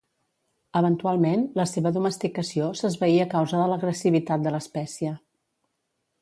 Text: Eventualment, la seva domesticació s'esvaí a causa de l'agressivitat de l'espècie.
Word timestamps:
Eventualment, 0.79 1.43
la 1.59 1.65
seva 1.71 1.91
domesticació 1.97 2.71
s'esvaí 2.79 3.19
a 3.27 3.31
causa 3.35 3.61
de 3.61 3.69
l'agressivitat 3.73 4.49
de 4.49 4.55
l'espècie. 4.57 5.15